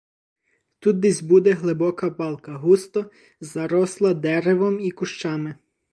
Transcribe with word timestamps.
Тут 0.79 0.99
десь 0.99 1.21
буде 1.21 1.53
глибока 1.53 2.09
балка, 2.09 2.57
густо 2.57 3.11
заросла 3.39 4.13
деревом 4.13 4.79
і 4.79 4.91
кущами. 4.91 5.55